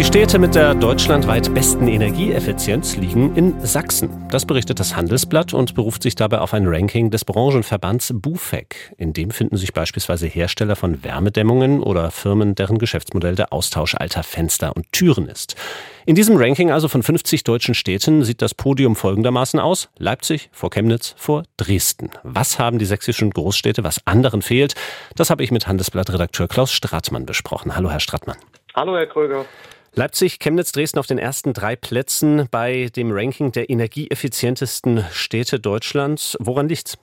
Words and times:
Die 0.00 0.06
Städte 0.06 0.38
mit 0.38 0.54
der 0.54 0.74
deutschlandweit 0.74 1.52
besten 1.52 1.86
Energieeffizienz 1.86 2.96
liegen 2.96 3.36
in 3.36 3.60
Sachsen. 3.66 4.26
Das 4.30 4.46
berichtet 4.46 4.80
das 4.80 4.96
Handelsblatt 4.96 5.52
und 5.52 5.74
beruft 5.74 6.02
sich 6.02 6.14
dabei 6.14 6.38
auf 6.38 6.54
ein 6.54 6.66
Ranking 6.66 7.10
des 7.10 7.26
Branchenverbands 7.26 8.14
BUFEC. 8.14 8.94
In 8.96 9.12
dem 9.12 9.30
finden 9.30 9.58
sich 9.58 9.74
beispielsweise 9.74 10.26
Hersteller 10.26 10.74
von 10.74 11.04
Wärmedämmungen 11.04 11.82
oder 11.82 12.10
Firmen, 12.10 12.54
deren 12.54 12.78
Geschäftsmodell 12.78 13.34
der 13.34 13.52
Austausch 13.52 13.94
alter 13.94 14.22
Fenster 14.22 14.74
und 14.74 14.90
Türen 14.90 15.28
ist. 15.28 15.54
In 16.06 16.14
diesem 16.14 16.38
Ranking 16.38 16.70
also 16.70 16.88
von 16.88 17.02
50 17.02 17.44
deutschen 17.44 17.74
Städten 17.74 18.24
sieht 18.24 18.40
das 18.40 18.54
Podium 18.54 18.96
folgendermaßen 18.96 19.60
aus. 19.60 19.90
Leipzig 19.98 20.48
vor 20.50 20.70
Chemnitz 20.70 21.14
vor 21.18 21.42
Dresden. 21.58 22.08
Was 22.22 22.58
haben 22.58 22.78
die 22.78 22.86
sächsischen 22.86 23.32
Großstädte, 23.32 23.84
was 23.84 24.00
anderen 24.06 24.40
fehlt? 24.40 24.74
Das 25.14 25.28
habe 25.28 25.44
ich 25.44 25.50
mit 25.50 25.66
Handelsblatt-Redakteur 25.66 26.48
Klaus 26.48 26.72
Stratmann 26.72 27.26
besprochen. 27.26 27.76
Hallo, 27.76 27.90
Herr 27.90 28.00
Stratmann. 28.00 28.38
Hallo, 28.74 28.96
Herr 28.96 29.06
Kröger. 29.06 29.44
Leipzig, 29.94 30.38
Chemnitz, 30.38 30.70
Dresden 30.70 31.00
auf 31.00 31.08
den 31.08 31.18
ersten 31.18 31.52
drei 31.52 31.74
Plätzen 31.74 32.46
bei 32.50 32.86
dem 32.94 33.10
Ranking 33.10 33.50
der 33.50 33.68
energieeffizientesten 33.70 35.00
Städte 35.10 35.58
Deutschlands. 35.58 36.38
Woran 36.40 36.68
liegt's? 36.68 36.96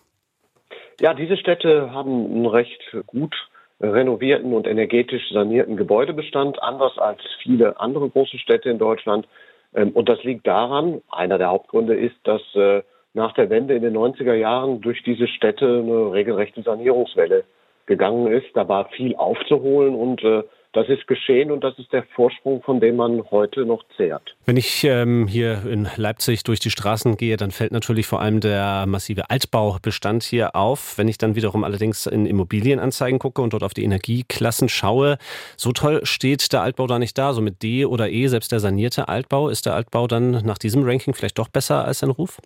Ja, 1.01 1.13
diese 1.13 1.35
Städte 1.35 1.91
haben 1.91 2.25
einen 2.25 2.45
recht 2.45 2.81
gut 3.05 3.35
renovierten 3.81 4.53
und 4.53 4.65
energetisch 4.67 5.29
sanierten 5.31 5.75
Gebäudebestand, 5.75 6.63
anders 6.63 6.97
als 6.97 7.19
viele 7.43 7.79
andere 7.79 8.09
große 8.09 8.39
Städte 8.39 8.69
in 8.69 8.79
Deutschland. 8.79 9.27
Ähm, 9.75 9.91
und 9.91 10.07
das 10.07 10.23
liegt 10.23 10.47
daran, 10.47 11.01
einer 11.11 11.38
der 11.38 11.49
Hauptgründe 11.49 11.93
ist, 11.93 12.15
dass 12.23 12.41
äh, 12.55 12.83
nach 13.13 13.33
der 13.33 13.49
Wende 13.49 13.75
in 13.75 13.83
den 13.83 13.97
90er 13.97 14.33
Jahren 14.33 14.79
durch 14.79 15.03
diese 15.03 15.27
Städte 15.27 15.65
eine 15.65 16.13
regelrechte 16.13 16.61
Sanierungswelle 16.61 17.43
gegangen 17.85 18.31
ist. 18.31 18.47
Da 18.53 18.67
war 18.67 18.89
viel 18.89 19.16
aufzuholen 19.16 19.94
und 19.94 20.23
äh, 20.23 20.44
das 20.73 20.89
ist 20.89 21.07
geschehen 21.07 21.51
und 21.51 21.63
das 21.63 21.77
ist 21.79 21.91
der 21.91 22.03
Vorsprung, 22.15 22.61
von 22.61 22.79
dem 22.79 22.97
man 22.97 23.23
heute 23.31 23.65
noch 23.65 23.83
zehrt. 23.95 24.35
Wenn 24.45 24.57
ich 24.57 24.83
ähm, 24.83 25.27
hier 25.27 25.63
in 25.65 25.87
Leipzig 25.95 26.43
durch 26.43 26.59
die 26.59 26.69
Straßen 26.69 27.17
gehe, 27.17 27.37
dann 27.37 27.51
fällt 27.51 27.71
natürlich 27.71 28.07
vor 28.07 28.21
allem 28.21 28.39
der 28.39 28.85
massive 28.88 29.29
Altbaubestand 29.29 30.23
hier 30.23 30.55
auf. 30.55 30.97
Wenn 30.97 31.07
ich 31.07 31.17
dann 31.17 31.35
wiederum 31.35 31.63
allerdings 31.63 32.05
in 32.05 32.25
Immobilienanzeigen 32.25 33.19
gucke 33.19 33.41
und 33.41 33.53
dort 33.53 33.63
auf 33.63 33.73
die 33.73 33.83
Energieklassen 33.83 34.69
schaue, 34.69 35.17
so 35.55 35.71
toll 35.71 36.01
steht 36.03 36.51
der 36.53 36.61
Altbau 36.61 36.88
da 36.88 36.99
nicht 36.99 37.17
da. 37.17 37.33
So 37.33 37.41
mit 37.41 37.63
D 37.63 37.85
oder 37.85 38.09
E, 38.09 38.27
selbst 38.27 38.51
der 38.51 38.59
sanierte 38.59 39.07
Altbau, 39.07 39.49
ist 39.49 39.65
der 39.65 39.75
Altbau 39.75 40.07
dann 40.07 40.31
nach 40.45 40.57
diesem 40.57 40.83
Ranking 40.83 41.13
vielleicht 41.13 41.39
doch 41.39 41.49
besser 41.49 41.85
als 41.85 41.99
sein 41.99 42.09
Ruf? 42.09 42.38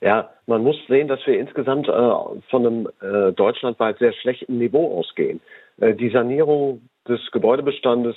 Ja, 0.00 0.30
man 0.46 0.62
muss 0.62 0.76
sehen, 0.88 1.08
dass 1.08 1.26
wir 1.26 1.38
insgesamt 1.38 1.88
äh, 1.88 1.92
von 2.50 2.66
einem 2.66 2.88
äh, 3.00 3.32
deutschlandweit 3.32 3.98
sehr 3.98 4.12
schlechten 4.12 4.58
Niveau 4.58 4.98
ausgehen. 4.98 5.40
Äh, 5.80 5.94
die 5.94 6.10
Sanierung 6.10 6.82
des 7.08 7.20
Gebäudebestandes 7.32 8.16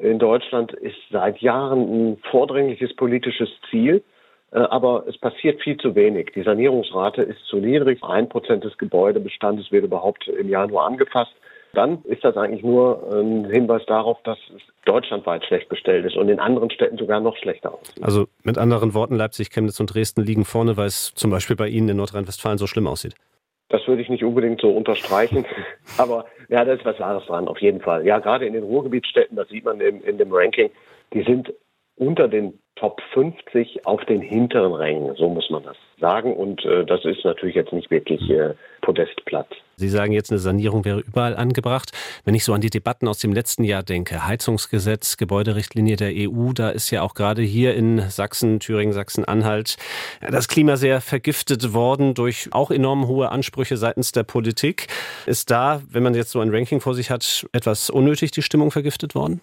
in 0.00 0.18
Deutschland 0.18 0.72
ist 0.72 0.96
seit 1.10 1.38
Jahren 1.38 1.80
ein 1.80 2.16
vordringliches 2.30 2.94
politisches 2.94 3.48
Ziel. 3.70 4.02
Äh, 4.50 4.58
aber 4.58 5.04
es 5.06 5.18
passiert 5.18 5.60
viel 5.62 5.76
zu 5.76 5.94
wenig. 5.94 6.32
Die 6.34 6.42
Sanierungsrate 6.42 7.22
ist 7.22 7.44
zu 7.46 7.56
niedrig. 7.56 8.02
Ein 8.02 8.28
Prozent 8.28 8.64
des 8.64 8.76
Gebäudebestandes 8.78 9.70
wird 9.72 9.84
überhaupt 9.84 10.28
im 10.28 10.48
Jahr 10.48 10.66
nur 10.66 10.84
angefasst. 10.84 11.32
Dann 11.74 12.02
ist 12.04 12.24
das 12.24 12.36
eigentlich 12.36 12.62
nur 12.62 13.02
ein 13.12 13.44
Hinweis 13.50 13.84
darauf, 13.86 14.18
dass 14.24 14.38
es 14.56 14.62
deutschlandweit 14.86 15.44
schlecht 15.44 15.68
bestellt 15.68 16.06
ist 16.06 16.16
und 16.16 16.30
in 16.30 16.40
anderen 16.40 16.70
Städten 16.70 16.96
sogar 16.96 17.20
noch 17.20 17.36
schlechter 17.36 17.74
aussieht. 17.74 18.02
Also 18.02 18.26
mit 18.42 18.56
anderen 18.56 18.94
Worten, 18.94 19.16
Leipzig, 19.16 19.50
Chemnitz 19.50 19.78
und 19.78 19.92
Dresden 19.92 20.22
liegen 20.22 20.46
vorne, 20.46 20.78
weil 20.78 20.86
es 20.86 21.12
zum 21.14 21.30
Beispiel 21.30 21.56
bei 21.56 21.68
Ihnen 21.68 21.90
in 21.90 21.98
Nordrhein-Westfalen 21.98 22.56
so 22.56 22.66
schlimm 22.66 22.86
aussieht. 22.86 23.14
Das 23.68 23.86
würde 23.86 24.02
ich 24.02 24.08
nicht 24.08 24.24
unbedingt 24.24 24.60
so 24.60 24.70
unterstreichen. 24.70 25.44
Aber 25.98 26.26
ja, 26.48 26.64
da 26.64 26.72
ist 26.72 26.84
was 26.84 26.98
Wahres 27.00 27.26
dran, 27.26 27.48
auf 27.48 27.58
jeden 27.58 27.80
Fall. 27.80 28.06
Ja, 28.06 28.18
gerade 28.18 28.46
in 28.46 28.54
den 28.54 28.62
Ruhrgebietsstädten, 28.62 29.36
das 29.36 29.48
sieht 29.48 29.64
man 29.64 29.80
in, 29.80 30.00
in 30.02 30.18
dem 30.18 30.32
Ranking, 30.32 30.70
die 31.12 31.22
sind 31.22 31.52
unter 31.98 32.28
den 32.28 32.58
Top 32.76 33.00
50 33.12 33.86
auf 33.86 34.04
den 34.04 34.20
hinteren 34.20 34.72
Rängen, 34.72 35.14
so 35.16 35.28
muss 35.28 35.50
man 35.50 35.64
das 35.64 35.76
sagen. 36.00 36.36
Und 36.36 36.64
äh, 36.64 36.84
das 36.84 37.04
ist 37.04 37.24
natürlich 37.24 37.56
jetzt 37.56 37.72
nicht 37.72 37.90
wirklich 37.90 38.30
äh, 38.30 38.54
Podestplatz. 38.82 39.48
Sie 39.74 39.88
sagen 39.88 40.12
jetzt, 40.12 40.30
eine 40.30 40.38
Sanierung 40.38 40.84
wäre 40.84 41.00
überall 41.00 41.36
angebracht. 41.36 41.90
Wenn 42.24 42.36
ich 42.36 42.44
so 42.44 42.52
an 42.52 42.60
die 42.60 42.70
Debatten 42.70 43.08
aus 43.08 43.18
dem 43.18 43.32
letzten 43.32 43.64
Jahr 43.64 43.82
denke, 43.82 44.26
Heizungsgesetz, 44.26 45.16
Gebäuderichtlinie 45.16 45.96
der 45.96 46.12
EU, 46.14 46.52
da 46.52 46.70
ist 46.70 46.90
ja 46.90 47.02
auch 47.02 47.14
gerade 47.14 47.42
hier 47.42 47.74
in 47.74 47.98
Sachsen, 48.10 48.60
Thüringen, 48.60 48.92
Sachsen-Anhalt 48.92 49.76
das 50.20 50.46
Klima 50.46 50.76
sehr 50.76 51.00
vergiftet 51.00 51.74
worden 51.74 52.14
durch 52.14 52.48
auch 52.52 52.70
enorm 52.70 53.08
hohe 53.08 53.30
Ansprüche 53.30 53.76
seitens 53.76 54.12
der 54.12 54.22
Politik. 54.22 54.86
Ist 55.26 55.50
da, 55.50 55.82
wenn 55.90 56.04
man 56.04 56.14
jetzt 56.14 56.30
so 56.30 56.38
ein 56.38 56.54
Ranking 56.54 56.80
vor 56.80 56.94
sich 56.94 57.10
hat, 57.10 57.46
etwas 57.52 57.90
unnötig 57.90 58.30
die 58.30 58.42
Stimmung 58.42 58.70
vergiftet 58.70 59.16
worden? 59.16 59.40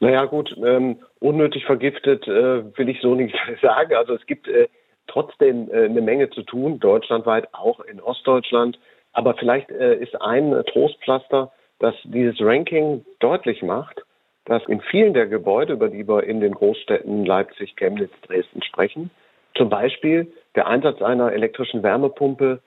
Naja 0.00 0.24
gut, 0.26 0.54
ähm, 0.64 0.98
unnötig 1.20 1.64
vergiftet 1.64 2.26
äh, 2.28 2.76
will 2.76 2.88
ich 2.88 3.00
so 3.00 3.14
nicht 3.14 3.34
sagen. 3.62 3.94
Also 3.94 4.14
es 4.14 4.24
gibt 4.26 4.48
äh, 4.48 4.68
trotzdem 5.06 5.70
äh, 5.70 5.84
eine 5.84 6.00
Menge 6.00 6.30
zu 6.30 6.42
tun, 6.42 6.78
deutschlandweit, 6.78 7.52
auch 7.52 7.80
in 7.80 8.00
Ostdeutschland. 8.00 8.78
Aber 9.12 9.34
vielleicht 9.34 9.70
äh, 9.70 9.96
ist 9.96 10.20
ein 10.20 10.62
Trostpflaster, 10.72 11.52
dass 11.80 11.94
dieses 12.04 12.40
Ranking 12.40 13.04
deutlich 13.18 13.62
macht, 13.62 14.02
dass 14.44 14.64
in 14.66 14.80
vielen 14.80 15.14
der 15.14 15.26
Gebäude, 15.26 15.74
über 15.74 15.88
die 15.88 16.06
wir 16.06 16.24
in 16.24 16.40
den 16.40 16.52
Großstädten 16.52 17.24
Leipzig, 17.24 17.76
Chemnitz, 17.76 18.12
Dresden 18.26 18.62
sprechen, 18.62 19.10
zum 19.56 19.68
Beispiel 19.68 20.32
der 20.54 20.68
Einsatz 20.68 21.02
einer 21.02 21.32
elektrischen 21.32 21.82
Wärmepumpe 21.82 22.60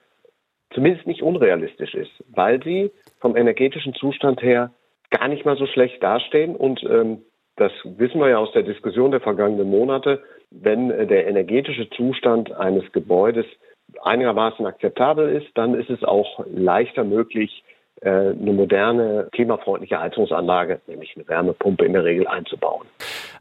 zumindest 0.74 1.08
nicht 1.08 1.22
unrealistisch 1.22 1.94
ist, 1.94 2.12
weil 2.30 2.62
sie 2.64 2.92
vom 3.20 3.36
energetischen 3.36 3.94
Zustand 3.94 4.42
her 4.42 4.72
gar 5.12 5.28
nicht 5.28 5.46
mal 5.46 5.58
so 5.58 5.68
schlecht 5.68 6.02
dastehen. 6.02 6.56
Und 6.56 6.84
ähm, 6.84 7.20
das 7.58 7.72
wissen 7.84 8.20
wir 8.20 8.30
ja 8.30 8.38
aus 8.38 8.52
der 8.54 8.64
Diskussion 8.64 9.12
der 9.12 9.22
vergangenen 9.22 9.70
Monate. 9.70 10.24
Wenn 10.50 10.90
äh, 10.90 11.06
der 11.06 11.28
energetische 11.28 11.90
Zustand 11.92 12.52
eines 12.54 12.92
Gebäudes 12.92 13.46
einigermaßen 14.02 14.66
akzeptabel 14.66 15.30
ist, 15.30 15.50
dann 15.56 15.76
ist 15.76 15.90
es 15.90 16.04
auch 16.04 16.46
leichter 16.48 17.04
möglich, 17.04 17.64
äh, 18.02 18.10
eine 18.10 18.54
moderne, 18.54 19.28
klimafreundliche 19.32 20.00
Heizungsanlage, 20.00 20.82
nämlich 20.88 21.14
eine 21.16 21.28
Wärmepumpe 21.28 21.86
in 21.86 21.94
der 21.94 22.04
Regel 22.04 22.26
einzubauen. 22.26 22.88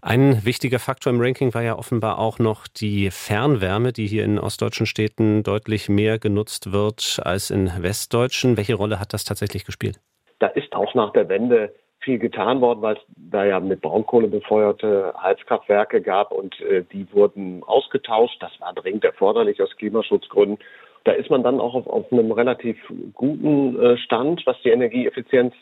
Ein 0.03 0.45
wichtiger 0.45 0.79
Faktor 0.79 1.13
im 1.13 1.21
Ranking 1.21 1.55
war 1.55 1.63
ja 1.63 1.79
offenbar 1.79 2.19
auch 2.19 2.39
noch 2.39 2.67
die 2.67 3.11
Fernwärme, 3.11 3.93
die 3.93 4.07
hier 4.07 4.25
in 4.25 4.39
ostdeutschen 4.39 4.87
Städten 4.87 5.43
deutlich 5.43 5.89
mehr 5.89 6.19
genutzt 6.19 6.73
wird 6.73 7.21
als 7.25 7.51
in 7.51 7.71
westdeutschen. 7.79 8.57
Welche 8.57 8.75
Rolle 8.75 9.01
hat 9.01 9.15
das 9.15 9.25
tatsächlich 9.25 9.65
gespielt? 9.65 10.01
Da 10.41 10.49
ist 10.49 10.75
auch 10.75 10.95
nach 10.95 11.13
der 11.13 11.29
Wende 11.29 11.73
viel 12.01 12.19
getan 12.19 12.61
worden, 12.61 12.83
weil 12.83 12.97
es 12.97 13.03
da 13.17 13.45
ja 13.45 13.61
mit 13.61 13.83
Braunkohle 13.83 14.29
befeuerte 14.29 15.15
Heizkraftwerke 15.23 16.01
gab 16.01 16.33
und 16.33 16.59
äh, 16.63 16.83
die 16.93 17.07
wurden 17.13 17.63
ausgetauscht. 17.65 18.43
Das 18.43 18.53
war 18.59 18.73
dringend 18.73 19.05
erforderlich 19.05 19.63
aus 19.63 19.77
Klimaschutzgründen. 19.77 20.59
Da 21.05 21.13
ist 21.13 21.31
man 21.31 21.43
dann 21.43 21.61
auch 21.61 21.75
auf, 21.75 21.87
auf 21.87 22.11
einem 22.13 22.33
relativ 22.33 22.77
guten 23.15 23.79
äh, 23.79 23.97
Stand, 23.99 24.43
was 24.47 24.57
die 24.63 24.71
Energieeffizienz 24.71 25.55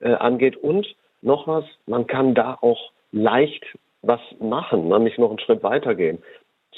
äh, 0.00 0.12
angeht. 0.12 0.56
Und 0.56 0.86
noch 1.22 1.46
was, 1.46 1.64
man 1.86 2.06
kann 2.06 2.34
da 2.34 2.56
auch 2.60 2.92
leicht 3.12 3.64
was 4.02 4.20
machen, 4.38 4.88
nämlich 4.88 5.18
noch 5.18 5.30
einen 5.30 5.40
Schritt 5.40 5.62
weitergehen. 5.62 6.22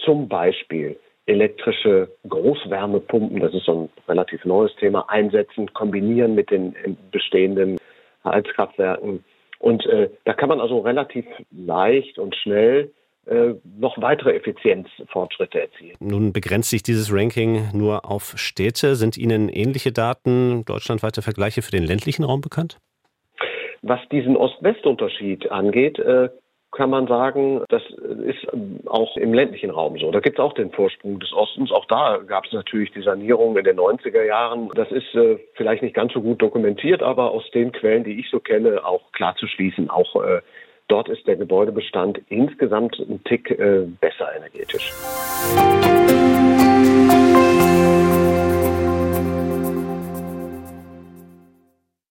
Zum 0.04 0.28
Beispiel 0.28 0.98
elektrische 1.26 2.10
Großwärmepumpen, 2.28 3.40
das 3.40 3.54
ist 3.54 3.64
so 3.66 3.82
ein 3.82 3.88
relativ 4.08 4.44
neues 4.44 4.74
Thema, 4.76 5.08
einsetzen, 5.08 5.72
kombinieren 5.72 6.34
mit 6.34 6.50
den 6.50 6.74
bestehenden 7.10 7.78
Heizkraftwerken. 8.24 9.24
Und 9.58 9.86
äh, 9.86 10.10
da 10.24 10.34
kann 10.34 10.48
man 10.48 10.60
also 10.60 10.80
relativ 10.80 11.24
leicht 11.52 12.18
und 12.18 12.34
schnell 12.34 12.90
äh, 13.26 13.54
noch 13.78 14.00
weitere 14.02 14.34
Effizienzfortschritte 14.34 15.60
erzielen. 15.60 15.96
Nun 16.00 16.32
begrenzt 16.32 16.70
sich 16.70 16.82
dieses 16.82 17.12
Ranking 17.14 17.68
nur 17.72 18.10
auf 18.10 18.34
Städte. 18.36 18.96
Sind 18.96 19.16
Ihnen 19.16 19.48
ähnliche 19.48 19.92
Daten, 19.92 20.64
deutschlandweite 20.64 21.22
Vergleiche 21.22 21.62
für 21.62 21.70
den 21.70 21.84
ländlichen 21.84 22.24
Raum 22.24 22.40
bekannt? 22.40 22.78
Was 23.82 24.00
diesen 24.10 24.36
Ost-West-Unterschied 24.36 25.52
angeht, 25.52 26.00
äh, 26.00 26.30
kann 26.72 26.90
man 26.90 27.06
sagen, 27.06 27.62
das 27.68 27.82
ist 28.24 28.46
auch 28.86 29.16
im 29.16 29.34
ländlichen 29.34 29.70
Raum 29.70 29.98
so. 29.98 30.10
Da 30.10 30.20
gibt 30.20 30.38
es 30.38 30.44
auch 30.44 30.54
den 30.54 30.70
Vorsprung 30.70 31.20
des 31.20 31.32
Ostens. 31.32 31.70
Auch 31.70 31.84
da 31.84 32.18
gab 32.26 32.46
es 32.46 32.52
natürlich 32.52 32.90
die 32.92 33.02
Sanierung 33.02 33.56
in 33.56 33.64
den 33.64 33.78
90er 33.78 34.24
Jahren. 34.24 34.70
Das 34.74 34.90
ist 34.90 35.14
äh, 35.14 35.38
vielleicht 35.54 35.82
nicht 35.82 35.94
ganz 35.94 36.14
so 36.14 36.22
gut 36.22 36.40
dokumentiert, 36.40 37.02
aber 37.02 37.30
aus 37.30 37.48
den 37.50 37.72
Quellen, 37.72 38.04
die 38.04 38.18
ich 38.18 38.30
so 38.30 38.40
kenne, 38.40 38.84
auch 38.84 39.12
klar 39.12 39.36
zu 39.36 39.46
schließen. 39.46 39.90
Auch 39.90 40.16
äh, 40.24 40.40
dort 40.88 41.08
ist 41.10 41.26
der 41.26 41.36
Gebäudebestand 41.36 42.20
insgesamt 42.30 42.98
ein 42.98 43.22
Tick 43.24 43.50
äh, 43.50 43.86
besser 44.00 44.34
energetisch. 44.34 44.92
Musik 45.54 46.51